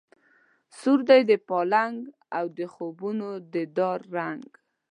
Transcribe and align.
سور 0.79 0.99
دی 1.09 1.21
د 1.31 1.31
پالنګ 1.47 1.95
او 2.37 2.45
د 2.57 2.59
خوبونو 2.73 3.29
د 3.39 3.43
دلدار 3.53 3.99
رنګ 4.17 4.43